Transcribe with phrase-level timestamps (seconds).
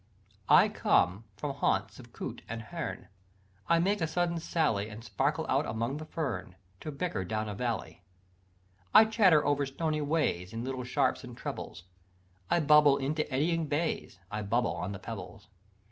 [0.49, 3.07] "I come from haunts of coot and hern,
[3.69, 7.53] I make a sudden sally, And sparkle out among the fern, To bicker down a
[7.53, 8.01] valley.
[8.95, 11.83] "I chatter over stony ways, In little sharps and trebles,
[12.49, 15.49] I bubble into eddying bays, I bubble on the pebbles.